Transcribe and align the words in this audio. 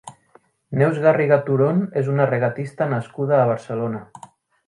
Neus 0.81 0.95
Garriga 1.01 1.37
Turón 1.49 1.83
és 2.03 2.09
una 2.15 2.25
regatista 2.31 2.87
nascuda 2.95 3.39
a 3.43 3.47
Barcelona. 3.53 4.01